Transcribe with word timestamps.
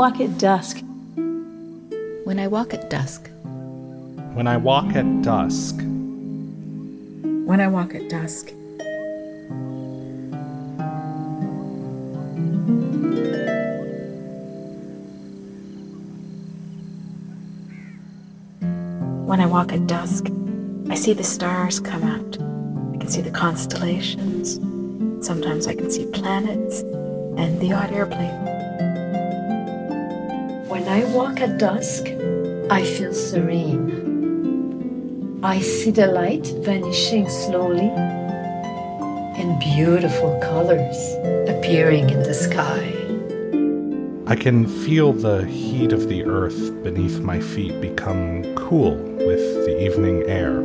walk 0.00 0.18
at 0.18 0.38
dusk. 0.38 0.82
When 2.24 2.38
I 2.38 2.48
walk 2.48 2.72
at 2.72 2.88
dusk. 2.88 3.28
When 4.32 4.46
I 4.46 4.56
walk 4.56 4.94
at 4.94 5.04
dusk. 5.20 5.76
When 7.44 7.60
I 7.60 7.68
walk 7.68 7.94
at 7.94 8.08
dusk. 8.08 8.48
When 19.26 19.38
I 19.38 19.44
walk 19.44 19.74
at 19.74 19.86
dusk, 19.86 20.28
I 20.88 20.94
see 20.94 21.12
the 21.12 21.24
stars 21.24 21.78
come 21.78 22.04
out. 22.04 22.38
I 22.94 22.96
can 22.96 23.08
see 23.10 23.20
the 23.20 23.30
constellations. 23.30 24.54
Sometimes 25.26 25.66
I 25.66 25.74
can 25.74 25.90
see 25.90 26.06
planets 26.06 26.80
and 27.36 27.60
the 27.60 27.74
odd 27.74 27.92
airplane. 27.92 28.49
When 30.80 30.88
I 30.88 31.04
walk 31.12 31.42
at 31.42 31.58
dusk, 31.58 32.06
I 32.70 32.82
feel 32.82 33.12
serene. 33.12 33.90
I 35.42 35.60
see 35.60 35.90
the 35.90 36.06
light 36.06 36.46
vanishing 36.64 37.28
slowly 37.28 37.90
and 39.40 39.60
beautiful 39.60 40.40
colors 40.40 40.96
appearing 41.50 42.08
in 42.08 42.22
the 42.22 42.32
sky. 42.32 42.94
I 44.26 44.34
can 44.34 44.66
feel 44.66 45.12
the 45.12 45.44
heat 45.44 45.92
of 45.92 46.08
the 46.08 46.24
earth 46.24 46.82
beneath 46.82 47.20
my 47.20 47.40
feet 47.40 47.78
become 47.82 48.42
cool 48.54 48.96
with 48.96 49.66
the 49.66 49.84
evening 49.84 50.22
air. 50.28 50.64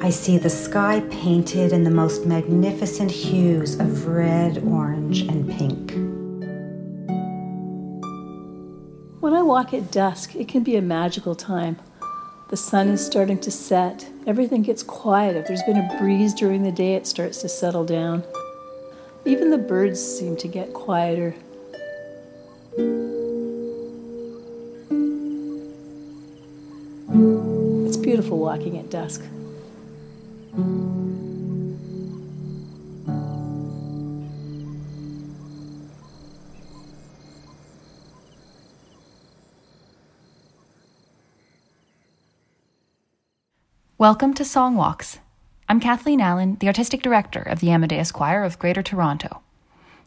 I 0.00 0.10
see 0.10 0.38
the 0.38 0.48
sky 0.48 1.00
painted 1.10 1.72
in 1.72 1.82
the 1.82 1.90
most 1.90 2.24
magnificent 2.24 3.10
hues 3.10 3.80
of 3.80 4.06
red, 4.06 4.62
orange, 4.62 5.22
and 5.22 5.50
pink. 5.58 6.13
When 9.24 9.32
I 9.32 9.40
walk 9.40 9.72
at 9.72 9.90
dusk, 9.90 10.36
it 10.36 10.48
can 10.48 10.62
be 10.62 10.76
a 10.76 10.82
magical 10.82 11.34
time. 11.34 11.78
The 12.50 12.58
sun 12.58 12.88
is 12.88 13.06
starting 13.06 13.40
to 13.40 13.50
set, 13.50 14.06
everything 14.26 14.60
gets 14.60 14.82
quiet. 14.82 15.34
If 15.34 15.46
there's 15.46 15.62
been 15.62 15.78
a 15.78 15.96
breeze 15.98 16.34
during 16.34 16.62
the 16.62 16.70
day, 16.70 16.92
it 16.94 17.06
starts 17.06 17.40
to 17.40 17.48
settle 17.48 17.86
down. 17.86 18.22
Even 19.24 19.50
the 19.50 19.56
birds 19.56 19.98
seem 19.98 20.36
to 20.36 20.46
get 20.46 20.74
quieter. 20.74 21.34
It's 27.86 27.96
beautiful 27.96 28.38
walking 28.38 28.76
at 28.76 28.90
dusk. 28.90 29.22
Welcome 44.04 44.34
to 44.34 44.44
Song 44.44 44.76
Walks. 44.76 45.18
I'm 45.66 45.80
Kathleen 45.80 46.20
Allen, 46.20 46.58
the 46.60 46.66
artistic 46.66 47.00
director 47.00 47.40
of 47.40 47.60
the 47.60 47.70
Amadeus 47.70 48.12
Choir 48.12 48.44
of 48.44 48.58
Greater 48.58 48.82
Toronto. 48.82 49.40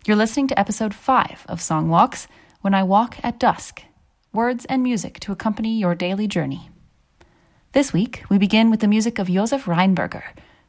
You're 0.06 0.16
listening 0.16 0.48
to 0.50 0.60
episode 0.60 0.94
5 0.94 1.48
of 1.50 1.64
Song 1.64 1.90
Walks 1.90 2.28
When 2.62 2.76
I 2.76 2.84
Walk 2.84 3.18
at 3.24 3.40
Dusk 3.40 3.82
Words 4.32 4.66
and 4.66 4.84
Music 4.84 5.20
to 5.22 5.32
Accompany 5.32 5.80
Your 5.80 5.96
Daily 5.96 6.28
Journey. 6.28 6.70
This 7.72 7.92
week, 7.92 8.24
we 8.30 8.38
begin 8.38 8.70
with 8.70 8.82
the 8.82 8.88
music 8.88 9.18
of 9.18 9.30
Josef 9.30 9.66
Rheinberger, 9.66 10.26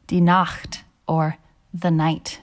Die 0.07 0.17
Nacht, 0.17 0.81
or 1.07 1.37
The 1.71 1.91
Night. 1.91 2.41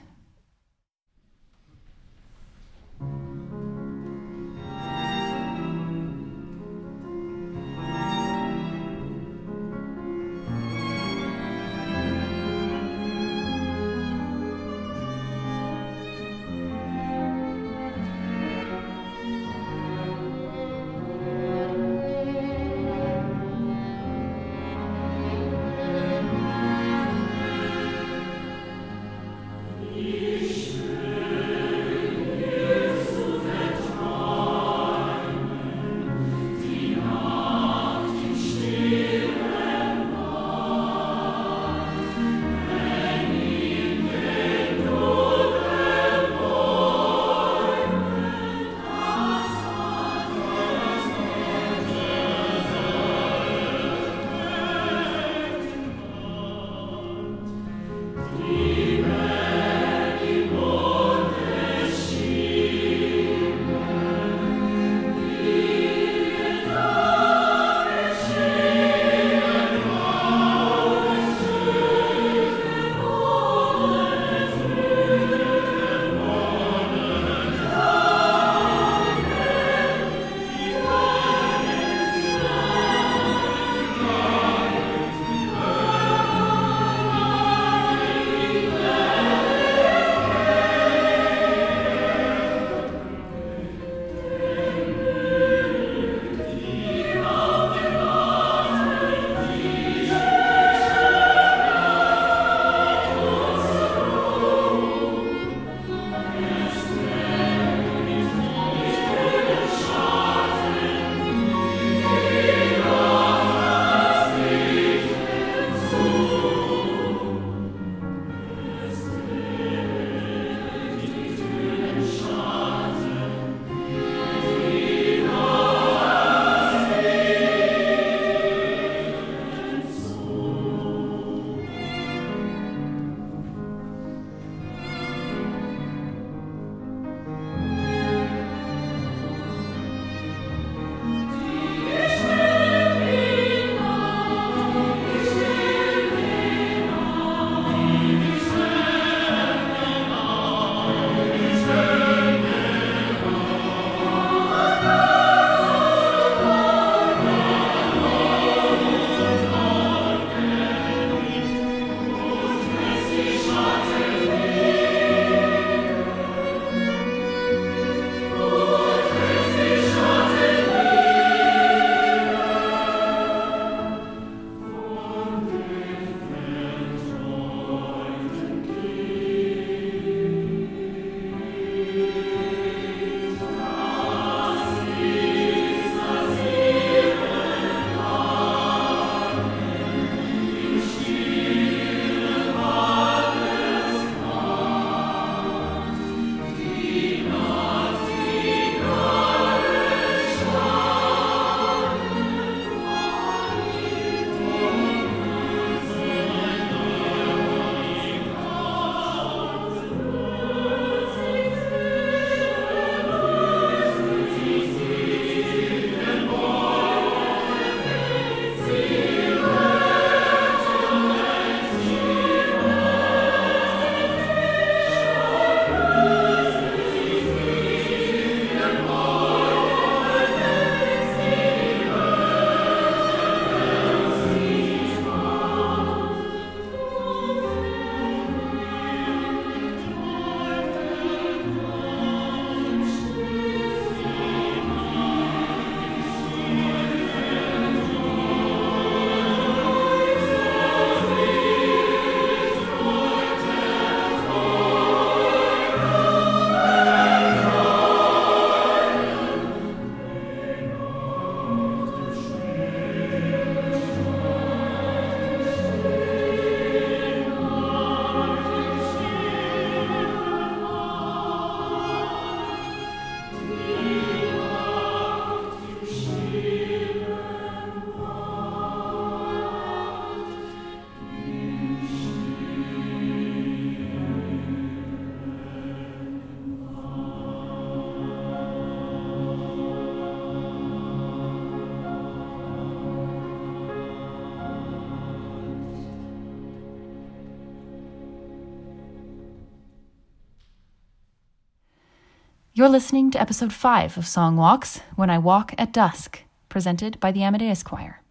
You're 302.57 302.69
listening 302.69 303.11
to 303.11 303.21
episode 303.21 303.53
5 303.53 303.99
of 303.99 304.07
Song 304.07 304.35
Walks 304.35 304.79
When 304.95 305.11
I 305.11 305.19
Walk 305.19 305.53
at 305.59 305.71
Dusk, 305.71 306.23
presented 306.49 306.99
by 306.99 307.11
the 307.11 307.21
Amadeus 307.21 307.61
Choir. 307.61 308.01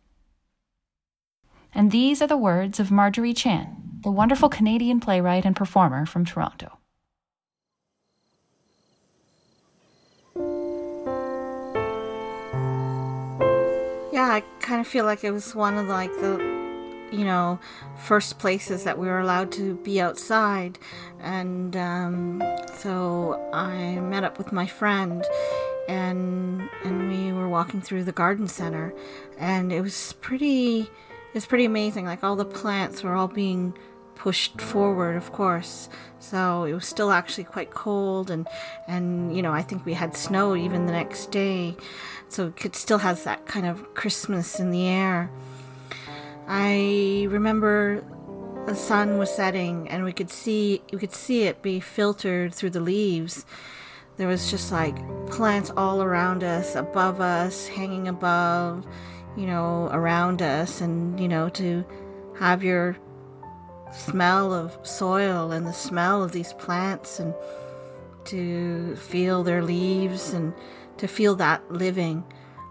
And 1.74 1.90
these 1.90 2.22
are 2.22 2.28
the 2.28 2.36
words 2.36 2.78
of 2.78 2.92
Marjorie 2.92 3.34
Chan, 3.34 3.66
the 4.04 4.10
wonderful 4.12 4.48
Canadian 4.48 5.00
playwright 5.00 5.44
and 5.44 5.56
performer 5.56 6.06
from 6.06 6.24
Toronto. 6.24 6.78
Yeah, 14.12 14.30
I 14.30 14.44
kind 14.60 14.80
of 14.80 14.86
feel 14.86 15.06
like 15.06 15.24
it 15.24 15.32
was 15.32 15.56
one 15.56 15.76
of 15.76 15.88
like 15.88 16.12
the, 16.20 16.36
you 17.12 17.24
know, 17.24 17.58
first 17.96 18.38
places 18.38 18.84
that 18.84 18.98
we 18.98 19.06
were 19.06 19.20
allowed 19.20 19.52
to 19.52 19.74
be 19.76 20.00
outside, 20.00 20.78
and 21.20 21.76
um, 21.76 22.42
so 22.74 23.50
I 23.52 24.00
met 24.00 24.24
up 24.24 24.38
with 24.38 24.52
my 24.52 24.66
friend, 24.66 25.24
and 25.88 26.68
and 26.84 27.08
we 27.10 27.32
were 27.32 27.48
walking 27.48 27.80
through 27.80 28.04
the 28.04 28.12
garden 28.12 28.48
center, 28.48 28.94
and 29.38 29.72
it 29.72 29.80
was 29.80 30.14
pretty, 30.20 30.80
it 30.80 31.34
was 31.34 31.46
pretty 31.46 31.64
amazing. 31.64 32.06
Like 32.06 32.24
all 32.24 32.36
the 32.36 32.44
plants 32.44 33.02
were 33.02 33.14
all 33.14 33.28
being 33.28 33.74
pushed 34.16 34.60
forward, 34.60 35.16
of 35.16 35.32
course. 35.32 35.88
So 36.18 36.64
it 36.64 36.72
was 36.72 36.86
still 36.86 37.12
actually 37.12 37.44
quite 37.44 37.70
cold, 37.70 38.30
and 38.30 38.48
and 38.88 39.36
you 39.36 39.42
know 39.42 39.52
I 39.52 39.62
think 39.62 39.86
we 39.86 39.94
had 39.94 40.16
snow 40.16 40.56
even 40.56 40.86
the 40.86 40.92
next 40.92 41.30
day, 41.30 41.76
so 42.28 42.52
it 42.64 42.74
still 42.74 42.98
has 42.98 43.24
that 43.24 43.46
kind 43.46 43.66
of 43.66 43.94
Christmas 43.94 44.58
in 44.58 44.70
the 44.72 44.86
air. 44.88 45.30
I 46.48 47.26
remember 47.28 48.04
the 48.66 48.74
sun 48.74 49.18
was 49.18 49.34
setting, 49.34 49.88
and 49.88 50.04
we 50.04 50.12
could 50.12 50.30
see 50.30 50.82
we 50.92 50.98
could 50.98 51.14
see 51.14 51.44
it 51.44 51.62
be 51.62 51.80
filtered 51.80 52.54
through 52.54 52.70
the 52.70 52.80
leaves. 52.80 53.44
There 54.16 54.28
was 54.28 54.50
just 54.50 54.72
like 54.72 54.96
plants 55.28 55.70
all 55.76 56.02
around 56.02 56.42
us, 56.42 56.74
above 56.74 57.20
us, 57.20 57.66
hanging 57.66 58.08
above, 58.08 58.86
you 59.36 59.46
know, 59.46 59.88
around 59.92 60.40
us, 60.40 60.80
and 60.80 61.18
you 61.20 61.28
know 61.28 61.48
to 61.50 61.84
have 62.38 62.62
your 62.62 62.96
smell 63.92 64.52
of 64.52 64.78
soil 64.82 65.52
and 65.52 65.66
the 65.66 65.72
smell 65.72 66.22
of 66.22 66.32
these 66.32 66.52
plants 66.54 67.20
and 67.20 67.34
to 68.24 68.96
feel 68.96 69.42
their 69.42 69.62
leaves 69.62 70.32
and 70.32 70.52
to 70.98 71.06
feel 71.06 71.34
that 71.36 71.72
living. 71.72 72.24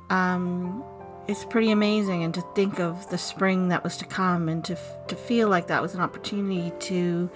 Um, 0.10 0.84
it's 1.27 1.46
pretty 1.46 1.72
amazing 1.72 2.24
and 2.24 2.34
to 2.34 2.41
think 2.53 2.79
of 2.79 3.10
the 3.10 3.17
spring 3.17 3.70
that 3.70 3.84
was 3.84 3.98
to 3.98 4.05
come 4.05 4.48
and 4.48 4.63
to, 4.65 4.77
to 5.08 5.15
feel 5.15 5.50
like 5.50 5.67
that 5.67 5.82
was 5.82 5.96
an 5.96 6.01
opportunity 6.01 6.72
to 6.79 7.29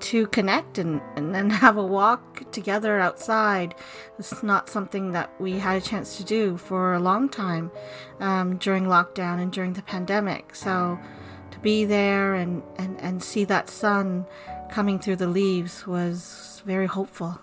to 0.00 0.26
connect 0.26 0.76
and, 0.78 1.00
and, 1.16 1.34
and 1.34 1.50
have 1.64 1.76
a 1.76 1.82
walk 1.82 2.50
together 2.50 2.98
outside. 3.00 3.74
It's 4.18 4.42
not 4.42 4.68
something 4.68 5.12
that 5.12 5.30
we 5.40 5.58
had 5.58 5.76
a 5.76 5.80
chance 5.80 6.16
to 6.18 6.24
do 6.24 6.56
for 6.56 6.94
a 6.94 7.00
long 7.00 7.28
time 7.28 7.70
um, 8.20 8.56
during 8.58 8.84
lockdown 8.84 9.40
and 9.40 9.50
during 9.50 9.72
the 9.72 9.82
pandemic. 9.82 10.54
So 10.54 10.98
to 11.50 11.58
be 11.60 11.84
there 11.84 12.34
and, 12.34 12.62
and, 12.76 13.00
and 13.00 13.22
see 13.22 13.44
that 13.46 13.70
sun 13.70 14.26
coming 14.70 14.98
through 14.98 15.16
the 15.16 15.28
leaves 15.28 15.86
was 15.86 16.62
very 16.66 16.86
hopeful. 16.86 17.40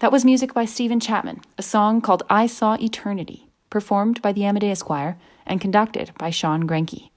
That 0.00 0.10
was 0.10 0.24
music 0.24 0.54
by 0.54 0.64
Stephen 0.64 0.98
Chatman, 0.98 1.42
a 1.58 1.62
song 1.62 2.00
called 2.00 2.22
I 2.30 2.46
Saw 2.46 2.74
Eternity, 2.80 3.50
performed 3.68 4.22
by 4.22 4.32
the 4.32 4.46
Amadeus 4.46 4.82
Choir 4.82 5.18
and 5.44 5.60
conducted 5.60 6.12
by 6.16 6.30
Shawn 6.30 6.66
Grenke. 6.66 7.10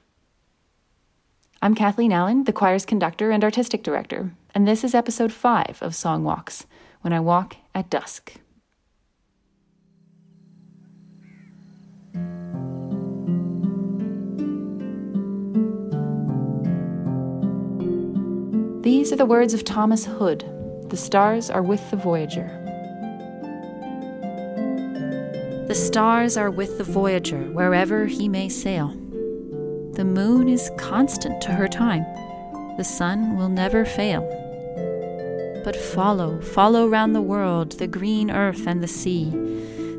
I'm 1.62 1.76
Kathleen 1.76 2.12
Allen, 2.12 2.44
the 2.44 2.52
choir's 2.52 2.86
conductor 2.86 3.32
and 3.32 3.42
artistic 3.42 3.84
director, 3.84 4.34
and 4.54 4.68
this 4.68 4.84
is 4.84 4.94
episode 4.94 5.32
5 5.32 5.78
of 5.82 5.96
Song 5.96 6.26
Walks 6.26 6.68
When 7.00 7.14
I 7.14 7.22
Walk 7.22 7.56
at 7.74 7.90
Dusk. 7.90 8.34
These 18.82 19.14
are 19.14 19.16
the 19.16 19.26
words 19.26 19.54
of 19.54 19.64
Thomas 19.64 20.04
Hood 20.04 20.44
The 20.90 20.98
stars 20.98 21.50
are 21.50 21.64
with 21.64 21.90
the 21.90 21.96
Voyager. 21.96 22.60
The 25.74 25.80
stars 25.80 26.38
are 26.38 26.52
with 26.52 26.78
the 26.78 26.84
voyager 26.84 27.46
wherever 27.46 28.06
he 28.06 28.30
may 28.30 28.48
sail. 28.48 28.90
The 29.94 30.06
moon 30.06 30.48
is 30.48 30.70
constant 30.78 31.42
to 31.42 31.52
her 31.52 31.68
time, 31.68 32.04
the 32.78 32.84
sun 32.84 33.36
will 33.38 33.50
never 33.50 33.84
fail. 33.84 34.22
But 35.64 35.76
follow, 35.76 36.40
follow 36.42 36.88
round 36.88 37.16
the 37.16 37.24
world 37.24 37.72
the 37.80 37.88
green 37.88 38.30
earth 38.30 38.68
and 38.68 38.84
the 38.84 38.88
sea. 38.88 39.32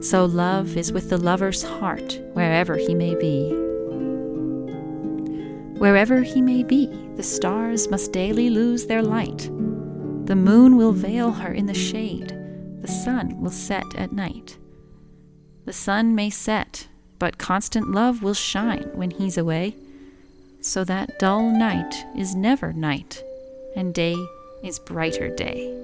So 0.00 0.26
love 0.26 0.76
is 0.76 0.92
with 0.92 1.10
the 1.10 1.18
lover's 1.18 1.64
heart 1.64 2.20
wherever 2.34 2.76
he 2.76 2.94
may 2.94 3.16
be. 3.16 3.50
Wherever 5.80 6.22
he 6.22 6.40
may 6.40 6.62
be, 6.62 6.86
the 7.16 7.24
stars 7.24 7.90
must 7.90 8.12
daily 8.12 8.48
lose 8.48 8.86
their 8.86 9.02
light. 9.02 9.50
The 10.26 10.36
moon 10.36 10.76
will 10.76 10.92
veil 10.92 11.32
her 11.32 11.52
in 11.52 11.66
the 11.66 11.74
shade, 11.74 12.28
the 12.80 12.86
sun 12.86 13.40
will 13.40 13.50
set 13.50 13.96
at 13.96 14.12
night. 14.12 14.56
The 15.64 15.72
sun 15.72 16.14
may 16.14 16.30
set, 16.30 16.88
but 17.18 17.38
constant 17.38 17.90
love 17.90 18.22
will 18.22 18.34
shine 18.34 18.90
when 18.94 19.10
he's 19.10 19.38
away. 19.38 19.76
So 20.60 20.84
that 20.84 21.18
dull 21.18 21.50
night 21.50 22.04
is 22.16 22.34
never 22.34 22.72
night, 22.72 23.22
and 23.74 23.94
day 23.94 24.16
is 24.62 24.78
brighter 24.78 25.28
day. 25.28 25.74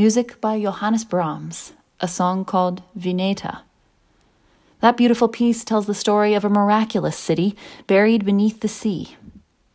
Music 0.00 0.40
by 0.40 0.58
Johannes 0.58 1.04
Brahms, 1.04 1.74
a 2.00 2.08
song 2.08 2.42
called 2.42 2.82
Vineta. 2.98 3.60
That 4.80 4.96
beautiful 4.96 5.28
piece 5.28 5.62
tells 5.62 5.86
the 5.86 5.92
story 5.92 6.32
of 6.32 6.42
a 6.42 6.48
miraculous 6.48 7.18
city 7.18 7.54
buried 7.86 8.24
beneath 8.24 8.60
the 8.60 8.66
sea. 8.66 9.18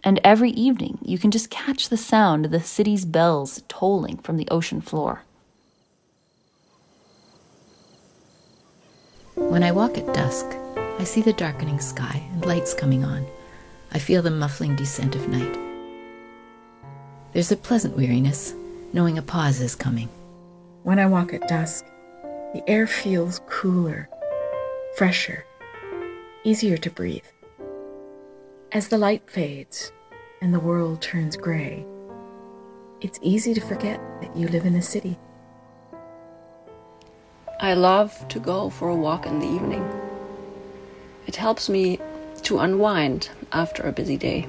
And 0.03 0.19
every 0.23 0.49
evening, 0.49 0.97
you 1.03 1.19
can 1.19 1.29
just 1.29 1.51
catch 1.51 1.89
the 1.89 1.95
sound 1.95 2.43
of 2.43 2.51
the 2.51 2.59
city's 2.59 3.05
bells 3.05 3.61
tolling 3.67 4.17
from 4.17 4.37
the 4.37 4.47
ocean 4.49 4.81
floor. 4.81 5.21
When 9.35 9.61
I 9.61 9.71
walk 9.71 9.95
at 9.99 10.11
dusk, 10.11 10.47
I 10.97 11.03
see 11.03 11.21
the 11.21 11.33
darkening 11.33 11.79
sky 11.79 12.27
and 12.31 12.43
lights 12.43 12.73
coming 12.73 13.03
on. 13.03 13.27
I 13.91 13.99
feel 13.99 14.23
the 14.23 14.31
muffling 14.31 14.75
descent 14.75 15.15
of 15.15 15.29
night. 15.29 15.55
There's 17.33 17.51
a 17.51 17.55
pleasant 17.55 17.95
weariness, 17.95 18.55
knowing 18.93 19.17
a 19.17 19.21
pause 19.21 19.61
is 19.61 19.75
coming. 19.75 20.09
When 20.83 20.99
I 20.99 21.05
walk 21.05 21.33
at 21.33 21.47
dusk, 21.47 21.85
the 22.53 22.63
air 22.67 22.87
feels 22.87 23.41
cooler, 23.47 24.09
fresher, 24.97 25.45
easier 26.43 26.77
to 26.77 26.89
breathe. 26.89 27.25
As 28.71 28.87
the 28.87 28.97
light 28.97 29.29
fades 29.29 29.91
and 30.41 30.53
the 30.53 30.59
world 30.59 31.01
turns 31.01 31.35
gray, 31.35 31.85
it's 33.01 33.19
easy 33.21 33.53
to 33.53 33.61
forget 33.61 33.99
that 34.21 34.35
you 34.35 34.47
live 34.47 34.65
in 34.65 34.75
a 34.75 34.81
city. 34.81 35.17
I 37.59 37.73
love 37.73 38.27
to 38.29 38.39
go 38.39 38.69
for 38.69 38.89
a 38.89 38.95
walk 38.95 39.25
in 39.25 39.39
the 39.39 39.47
evening. 39.47 39.83
It 41.27 41.35
helps 41.35 41.69
me 41.69 41.99
to 42.43 42.59
unwind 42.59 43.29
after 43.51 43.83
a 43.83 43.91
busy 43.91 44.17
day. 44.17 44.47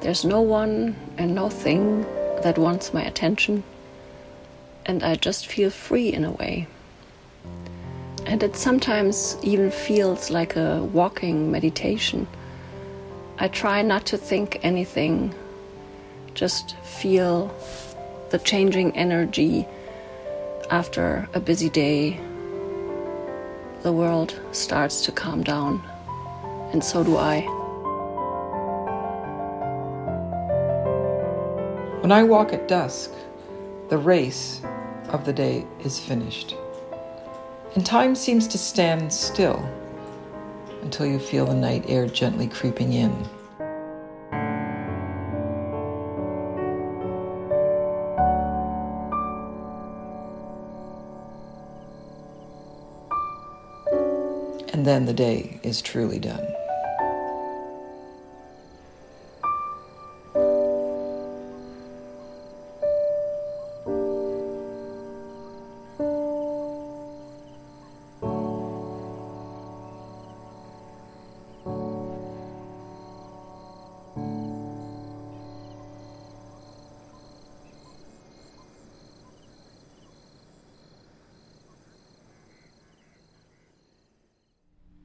There's 0.00 0.24
no 0.24 0.40
one 0.40 0.96
and 1.18 1.34
no 1.34 1.48
thing 1.48 2.04
that 2.42 2.58
wants 2.58 2.92
my 2.92 3.02
attention, 3.02 3.64
and 4.86 5.02
I 5.02 5.14
just 5.14 5.46
feel 5.46 5.70
free 5.70 6.12
in 6.12 6.24
a 6.24 6.32
way. 6.32 6.66
And 8.26 8.42
it 8.42 8.56
sometimes 8.56 9.36
even 9.42 9.70
feels 9.70 10.30
like 10.30 10.56
a 10.56 10.82
walking 10.82 11.50
meditation. 11.50 12.26
I 13.38 13.48
try 13.48 13.82
not 13.82 14.06
to 14.06 14.18
think 14.18 14.60
anything, 14.62 15.34
just 16.34 16.76
feel 16.78 17.54
the 18.30 18.38
changing 18.38 18.96
energy 18.96 19.66
after 20.70 21.28
a 21.34 21.40
busy 21.40 21.68
day. 21.68 22.20
The 23.82 23.92
world 23.92 24.38
starts 24.52 25.04
to 25.06 25.12
calm 25.12 25.42
down, 25.42 25.82
and 26.72 26.82
so 26.82 27.04
do 27.04 27.16
I. 27.16 27.61
When 32.02 32.10
I 32.10 32.24
walk 32.24 32.52
at 32.52 32.66
dusk, 32.66 33.12
the 33.88 33.96
race 33.96 34.60
of 35.10 35.24
the 35.24 35.32
day 35.32 35.64
is 35.84 36.00
finished 36.00 36.56
and 37.74 37.86
time 37.86 38.14
seems 38.14 38.46
to 38.48 38.58
stand 38.58 39.12
still 39.12 39.64
until 40.82 41.06
you 41.06 41.18
feel 41.18 41.46
the 41.46 41.54
night 41.54 41.84
air 41.86 42.06
gently 42.06 42.48
creeping 42.48 42.92
in. 42.92 43.10
And 54.72 54.84
then 54.84 55.06
the 55.06 55.14
day 55.14 55.60
is 55.62 55.80
truly 55.80 56.18
done. 56.18 56.61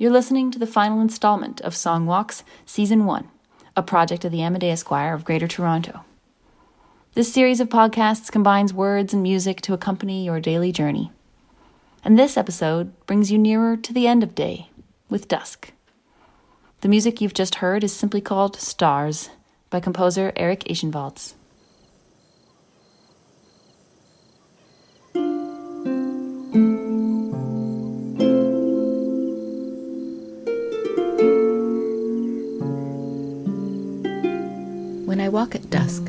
You're 0.00 0.10
listening 0.10 0.50
to 0.52 0.58
the 0.58 0.66
final 0.66 1.02
installment 1.02 1.60
of 1.60 1.76
Song 1.76 2.06
Walks, 2.06 2.42
Season 2.64 3.04
1, 3.04 3.28
a 3.76 3.82
project 3.82 4.24
of 4.24 4.32
the 4.32 4.40
Amadeus 4.40 4.82
Choir 4.82 5.12
of 5.12 5.26
Greater 5.26 5.46
Toronto. 5.46 6.06
This 7.12 7.30
series 7.30 7.60
of 7.60 7.68
podcasts 7.68 8.32
combines 8.32 8.72
words 8.72 9.12
and 9.12 9.22
music 9.22 9.60
to 9.60 9.74
accompany 9.74 10.24
your 10.24 10.40
daily 10.40 10.72
journey. 10.72 11.12
And 12.02 12.18
this 12.18 12.38
episode 12.38 12.94
brings 13.04 13.30
you 13.30 13.36
nearer 13.36 13.76
to 13.76 13.92
the 13.92 14.06
end 14.06 14.22
of 14.22 14.34
day 14.34 14.70
with 15.10 15.28
dusk. 15.28 15.70
The 16.80 16.88
music 16.88 17.20
you've 17.20 17.34
just 17.34 17.56
heard 17.56 17.84
is 17.84 17.92
simply 17.92 18.22
called 18.22 18.56
Stars 18.56 19.28
by 19.68 19.80
composer 19.80 20.32
Eric 20.34 20.60
Ešenvalds. 20.60 21.34
Walk 35.30 35.54
at 35.54 35.70
dusk, 35.70 36.02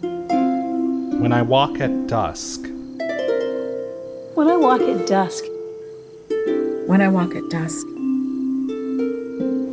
When 0.00 1.30
I 1.30 1.42
walk 1.42 1.78
at 1.78 2.06
dusk, 2.06 2.62
When 4.34 4.48
I 4.48 4.56
walk 4.56 4.80
at 4.80 5.06
dusk, 5.06 5.44
When 6.86 7.02
I 7.02 7.08
walk 7.08 7.34
at 7.34 7.50
dusk, 7.50 7.86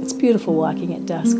it's 0.02 0.12
beautiful 0.12 0.54
walking 0.56 0.94
at 0.94 1.06
dusk. 1.06 1.38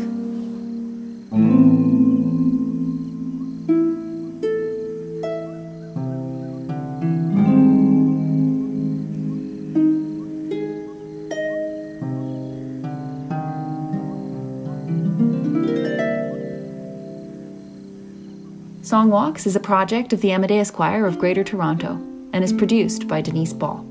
Song 18.88 19.10
Walks 19.10 19.46
is 19.46 19.54
a 19.54 19.60
project 19.60 20.14
of 20.14 20.22
the 20.22 20.32
Amadeus 20.32 20.70
Choir 20.70 21.04
of 21.04 21.18
Greater 21.18 21.44
Toronto 21.44 22.00
and 22.32 22.42
is 22.42 22.54
produced 22.54 23.06
by 23.06 23.20
Denise 23.20 23.52
Ball. 23.52 23.84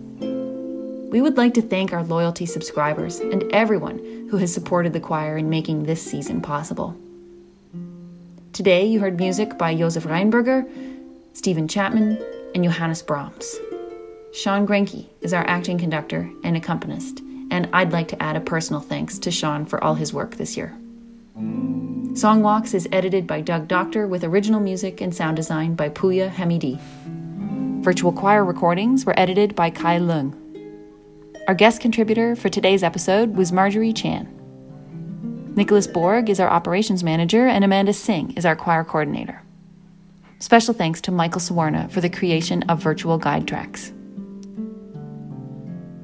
We 1.12 1.22
would 1.22 1.38
like 1.38 1.54
to 1.54 1.62
thank 1.62 1.94
our 1.94 2.04
loyalty 2.04 2.48
subscribers 2.48 3.20
and 3.20 3.44
everyone 3.54 4.00
who 4.32 4.38
has 4.38 4.52
supported 4.52 4.94
the 4.94 5.00
choir 5.00 5.38
in 5.38 5.52
making 5.52 5.84
this 5.84 6.02
season 6.02 6.42
possible. 6.42 6.98
Today, 8.54 8.88
you 8.88 9.00
heard 9.00 9.20
music 9.20 9.56
by 9.60 9.76
Josef 9.76 10.04
Rheinberger, 10.06 10.68
Stephen 11.34 11.68
Chatman, 11.68 12.20
and 12.56 12.64
Johannes 12.64 13.04
Brahms. 13.04 13.56
Shawn 14.34 14.66
Grenke 14.66 15.06
is 15.22 15.32
our 15.32 15.46
acting 15.48 15.78
conductor 15.78 16.28
and 16.44 16.58
accompanist, 16.58 17.20
and 17.52 17.70
I'd 17.72 17.94
like 17.94 18.08
to 18.08 18.24
add 18.24 18.36
a 18.36 18.42
personal 18.42 18.82
thanks 18.82 19.20
to 19.20 19.30
Shawn 19.30 19.68
for 19.68 19.84
all 19.84 19.94
his 19.94 20.12
work 20.12 20.38
this 20.38 20.58
year. 20.58 20.76
Song 22.18 22.42
Walks 22.42 22.74
is 22.74 22.90
edited 22.92 23.28
by 23.28 23.42
Doug 23.42 23.68
Doctor 23.68 24.08
with 24.08 24.24
original 24.24 24.60
music 24.60 25.02
and 25.02 25.14
sound 25.14 25.36
design 25.36 25.76
by 25.76 25.88
Pouya 25.90 26.32
Hamidi. 26.32 26.80
Virtual 27.84 28.12
choir 28.12 28.44
recordings 28.44 29.06
were 29.06 29.14
edited 29.20 29.56
by 29.56 29.70
Kai 29.70 30.00
Lung. 30.00 30.36
Our 31.48 31.54
guest 31.54 31.80
contributor 31.80 32.36
for 32.36 32.50
today's 32.50 32.82
episode 32.82 33.36
was 33.36 33.52
Marjorie 33.52 33.94
Chan. 33.94 34.28
Nicholas 35.56 35.86
Borg 35.86 36.28
is 36.28 36.40
our 36.40 36.50
operations 36.50 37.04
manager, 37.04 37.46
and 37.46 37.64
Amanda 37.64 37.94
Singh 37.94 38.32
is 38.32 38.48
our 38.48 38.56
choir 38.56 38.84
coordinator. 38.84 39.44
Special 40.40 40.74
thanks 40.74 41.02
to 41.02 41.12
Michael 41.12 41.40
Sawarna 41.40 41.88
for 41.92 42.02
the 42.02 42.10
creation 42.10 42.64
of 42.64 42.82
virtual 42.82 43.20
guide 43.20 43.48
tracks. 43.48 43.94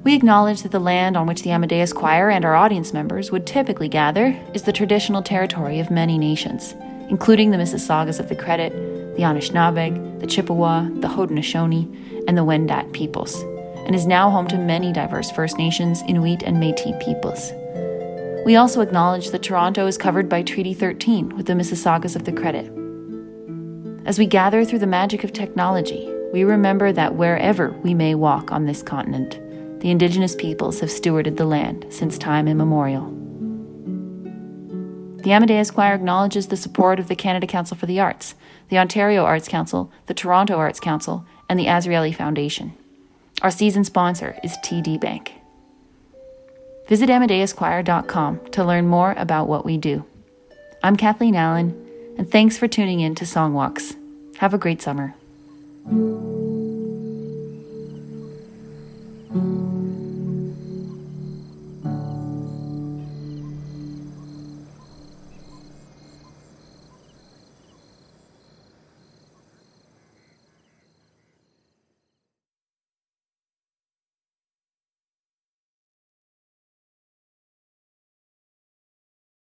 We 0.03 0.15
acknowledge 0.15 0.63
that 0.63 0.73
the 0.73 0.79
land 0.79 1.15
on 1.15 1.27
which 1.27 1.43
the 1.43 1.51
Amadeus 1.51 1.93
Choir 1.93 2.29
and 2.29 2.43
our 2.43 2.55
audience 2.55 2.91
members 2.91 3.31
would 3.31 3.47
typically 3.47 3.87
gather 3.87 4.37
is 4.53 4.63
the 4.63 4.73
traditional 4.73 5.21
territory 5.21 5.79
of 5.79 5.89
many 5.89 6.17
nations, 6.17 6.75
including 7.09 7.51
the 7.51 7.57
Mississaugas 7.57 8.19
of 8.19 8.27
the 8.27 8.35
Credit, 8.35 8.73
the 9.15 9.23
Anishinaabe, 9.23 10.19
the 10.19 10.27
Chippewa, 10.27 10.89
the 10.99 11.07
Haudenosaunee, 11.07 12.27
and 12.27 12.37
the 12.37 12.43
Wendat 12.43 12.91
peoples, 12.91 13.41
and 13.85 13.95
is 13.95 14.05
now 14.05 14.29
home 14.29 14.45
to 14.49 14.57
many 14.57 14.91
diverse 14.91 15.31
First 15.31 15.57
Nations, 15.57 16.01
Inuit, 16.05 16.43
and 16.43 16.59
Metis 16.59 17.01
peoples. 17.01 17.53
We 18.45 18.57
also 18.57 18.81
acknowledge 18.81 19.29
that 19.29 19.43
Toronto 19.43 19.87
is 19.87 19.97
covered 19.97 20.27
by 20.27 20.43
Treaty 20.43 20.73
13 20.73 21.37
with 21.37 21.45
the 21.45 21.53
Mississaugas 21.53 22.17
of 22.17 22.25
the 22.25 22.33
Credit. 22.33 22.69
As 24.05 24.19
we 24.19 24.25
gather 24.25 24.65
through 24.65 24.79
the 24.79 24.85
magic 24.85 25.23
of 25.23 25.31
technology, 25.31 26.13
we 26.33 26.43
remember 26.43 26.91
that 26.91 27.15
wherever 27.15 27.71
we 27.83 27.93
may 27.93 28.15
walk 28.15 28.51
on 28.51 28.65
this 28.65 28.83
continent, 28.83 29.39
the 29.83 29.91
indigenous 29.91 30.33
peoples 30.33 30.79
have 30.79 30.89
stewarded 30.89 31.35
the 31.35 31.43
land 31.43 31.85
since 31.89 32.17
time 32.17 32.47
immemorial. 32.47 33.09
The 35.17 35.33
Amadeus 35.33 35.71
Choir 35.71 35.93
acknowledges 35.93 36.47
the 36.47 36.55
support 36.55 37.01
of 37.01 37.09
the 37.09 37.17
Canada 37.17 37.47
Council 37.47 37.75
for 37.75 37.85
the 37.85 37.99
Arts, 37.99 38.35
the 38.69 38.77
Ontario 38.77 39.25
Arts 39.25 39.49
Council, 39.49 39.91
the 40.05 40.13
Toronto 40.13 40.55
Arts 40.55 40.79
Council, 40.79 41.25
and 41.49 41.59
the 41.59 41.65
Azrieli 41.65 42.15
Foundation. 42.15 42.71
Our 43.41 43.51
season 43.51 43.83
sponsor 43.83 44.37
is 44.41 44.55
TD 44.59 45.01
Bank. 45.01 45.33
Visit 46.87 47.09
AmadeusChoir.com 47.09 48.51
to 48.51 48.63
learn 48.63 48.87
more 48.87 49.13
about 49.17 49.49
what 49.49 49.65
we 49.65 49.77
do. 49.77 50.05
I'm 50.81 50.95
Kathleen 50.95 51.35
Allen, 51.35 52.15
and 52.17 52.31
thanks 52.31 52.57
for 52.57 52.69
tuning 52.69 53.01
in 53.01 53.15
to 53.15 53.25
Songwalks. 53.25 53.97
Have 54.37 54.53
a 54.53 54.57
great 54.57 54.81
summer. 54.81 55.13